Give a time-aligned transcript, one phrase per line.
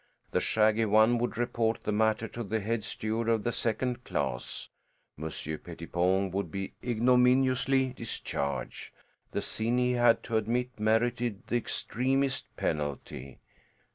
[0.31, 4.67] The shaggy one would report the matter to the head steward of the second class;
[5.15, 8.89] Monsieur Pettipon would be ignominiously discharged;
[9.31, 13.37] the sin, he had to admit, merited the extremest penalty.